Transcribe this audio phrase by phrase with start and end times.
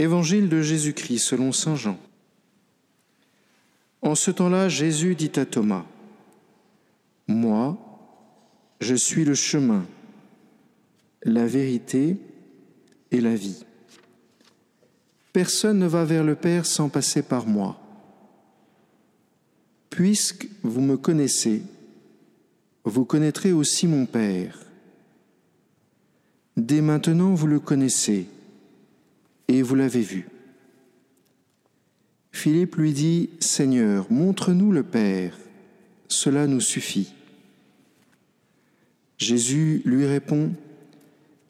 [0.00, 1.98] Évangile de Jésus-Christ selon Saint Jean.
[4.00, 5.84] En ce temps-là, Jésus dit à Thomas,
[7.28, 7.76] Moi,
[8.80, 9.84] je suis le chemin,
[11.22, 12.16] la vérité
[13.10, 13.62] et la vie.
[15.34, 17.78] Personne ne va vers le Père sans passer par moi.
[19.90, 21.60] Puisque vous me connaissez,
[22.84, 24.60] vous connaîtrez aussi mon Père.
[26.56, 28.28] Dès maintenant, vous le connaissez
[29.50, 30.28] et vous l'avez vu.
[32.30, 35.36] Philippe lui dit, Seigneur, montre-nous le Père,
[36.06, 37.12] cela nous suffit.
[39.18, 40.52] Jésus lui répond,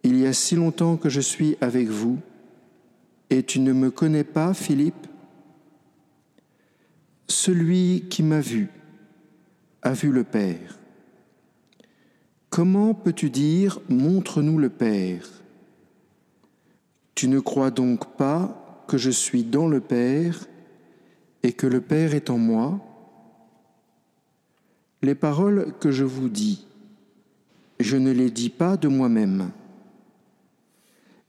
[0.03, 2.19] Il y a si longtemps que je suis avec vous,
[3.29, 5.07] et tu ne me connais pas, Philippe?
[7.29, 8.71] Celui qui m'a vu
[9.83, 10.79] a vu le Père.
[12.49, 15.40] Comment peux-tu dire, Montre-nous le Père
[17.15, 20.47] tu ne crois donc pas que je suis dans le Père
[21.43, 22.81] et que le Père est en moi?
[25.03, 26.67] Les paroles que je vous dis,
[27.79, 29.51] je ne les dis pas de moi-même.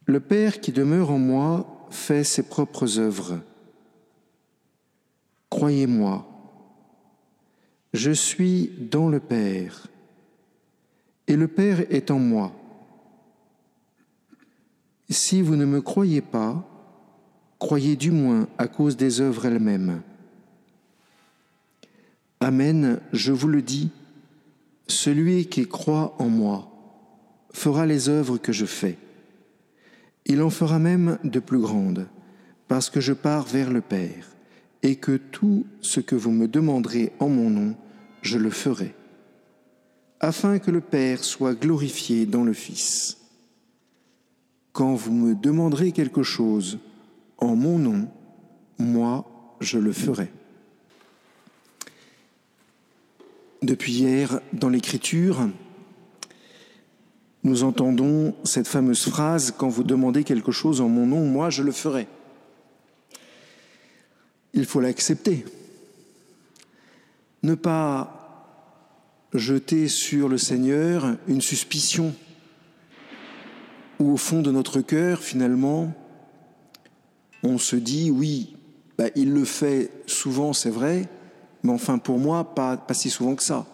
[0.06, 3.39] Le Père qui demeure en moi fait ses propres œuvres.
[5.50, 6.25] Croyez-moi,
[7.94, 9.88] je suis dans le Père,
[11.28, 12.53] et le Père est en moi.
[15.12, 16.66] Si vous ne me croyez pas,
[17.59, 20.02] croyez du moins à cause des œuvres elles-mêmes.
[22.40, 23.92] Amen, je vous le dis,
[24.88, 26.72] celui qui croit en moi
[27.52, 28.98] fera les œuvres que je fais.
[30.26, 32.08] Il en fera même de plus grandes,
[32.70, 34.28] parce que je pars vers le Père,
[34.81, 37.75] et que tout ce que vous me demanderez en mon nom,
[38.22, 38.96] je le ferai,
[40.22, 43.20] afin que le Père soit glorifié dans le Fils.
[44.73, 46.80] Quand vous me demanderez quelque chose
[47.38, 48.08] en mon nom,
[48.80, 50.31] moi, je le ferai.
[53.61, 55.50] Depuis hier, dans l'Écriture,
[57.44, 61.63] nous entendons cette fameuse phrase, quand vous demandez quelque chose en mon nom, moi, je
[61.63, 62.07] le ferai.
[64.53, 65.46] Il faut l'accepter.
[67.44, 68.22] Ne pas
[69.34, 72.13] jeter sur le Seigneur une suspicion
[74.01, 75.94] où au fond de notre cœur, finalement,
[77.44, 78.56] on se dit, oui,
[78.97, 81.07] bah, il le fait souvent, c'est vrai,
[81.63, 83.66] mais enfin pour moi, pas, pas si souvent que ça.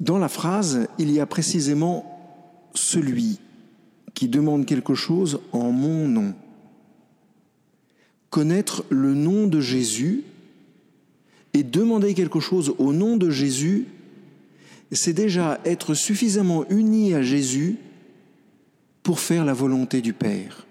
[0.00, 3.40] Dans la phrase, il y a précisément celui
[4.14, 6.34] qui demande quelque chose en mon nom.
[8.30, 10.24] Connaître le nom de Jésus
[11.54, 13.86] et demander quelque chose au nom de Jésus
[14.92, 17.76] c'est déjà être suffisamment uni à Jésus
[19.02, 20.66] pour faire la volonté du Père.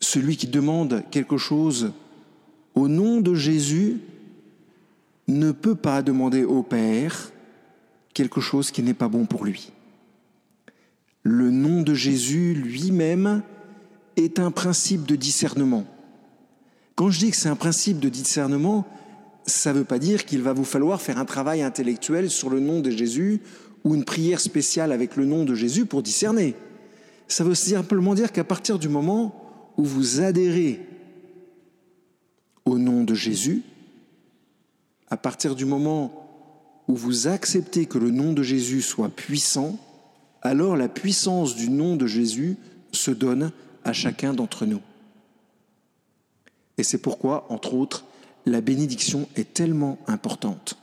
[0.00, 1.92] Celui qui demande quelque chose
[2.74, 3.98] au nom de Jésus
[5.28, 7.32] ne peut pas demander au Père
[8.14, 9.72] quelque chose qui n'est pas bon pour lui.
[11.22, 13.42] Le nom de Jésus lui-même
[14.16, 15.84] est un principe de discernement.
[16.94, 18.86] Quand je dis que c'est un principe de discernement,
[19.46, 22.60] ça ne veut pas dire qu'il va vous falloir faire un travail intellectuel sur le
[22.60, 23.40] nom de Jésus
[23.84, 26.54] ou une prière spéciale avec le nom de Jésus pour discerner.
[27.28, 30.80] Ça veut simplement dire qu'à partir du moment où vous adhérez
[32.64, 33.62] au nom de Jésus,
[35.08, 39.78] à partir du moment où vous acceptez que le nom de Jésus soit puissant,
[40.42, 42.56] alors la puissance du nom de Jésus
[42.90, 43.52] se donne
[43.84, 44.80] à chacun d'entre nous.
[46.78, 48.04] Et c'est pourquoi, entre autres,
[48.46, 50.78] la bénédiction est tellement importante.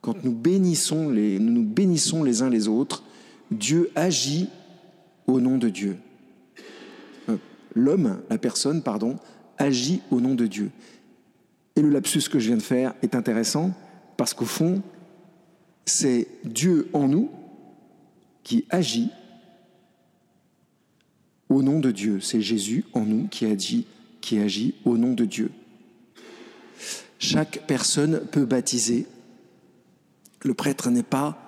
[0.00, 3.04] Quand nous bénissons les, bénissons les uns les autres,
[3.50, 4.48] Dieu agit
[5.26, 5.98] au nom de Dieu.
[7.28, 7.36] Euh,
[7.74, 9.16] l'homme, la personne, pardon,
[9.58, 10.70] agit au nom de Dieu.
[11.76, 13.72] Et le lapsus que je viens de faire est intéressant
[14.16, 14.82] parce qu'au fond,
[15.84, 17.30] c'est Dieu en nous
[18.42, 19.10] qui agit
[21.48, 22.20] au nom de Dieu.
[22.20, 23.86] C'est Jésus en nous qui agit,
[24.20, 25.50] qui agit au nom de Dieu.
[27.18, 29.06] Chaque personne peut baptiser.
[30.42, 31.38] Le prêtre n'est pas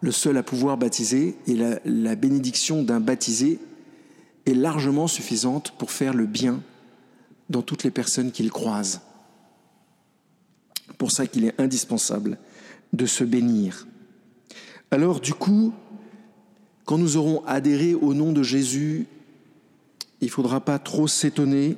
[0.00, 3.58] le seul à pouvoir baptiser et la, bénédiction d'un baptisé
[4.44, 6.62] est largement suffisante pour faire le bien
[7.48, 9.00] dans toutes les personnes qu'il croise.
[10.98, 12.38] Pour ça qu'il est indispensable
[12.92, 13.86] de se bénir.
[14.90, 15.72] Alors du coup,
[16.84, 19.06] quand nous aurons adhéré au nom de Jésus,
[20.20, 21.76] il ne faudra pas trop s'étonner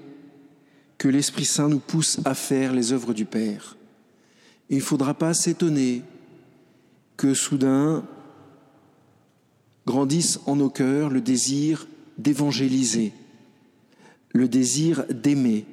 [0.99, 3.77] que l'Esprit Saint nous pousse à faire les œuvres du Père.
[4.69, 6.03] Il ne faudra pas s'étonner
[7.17, 8.05] que soudain
[9.87, 13.13] grandisse en nos cœurs le désir d'évangéliser,
[14.33, 15.65] le désir d'aimer,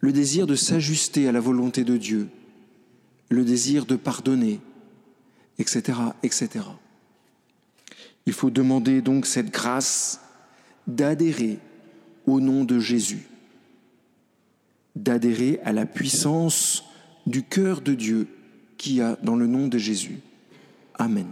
[0.00, 2.28] le désir de s'ajuster à la volonté de Dieu,
[3.28, 4.60] le désir de pardonner,
[5.58, 6.64] etc., etc.
[8.26, 10.20] Il faut demander donc cette grâce
[10.86, 11.58] d'adhérer
[12.26, 13.26] au nom de Jésus,
[14.94, 16.84] d'adhérer à la puissance
[17.26, 18.28] du cœur de Dieu
[18.76, 20.20] qui a dans le nom de Jésus.
[20.98, 21.26] Amen.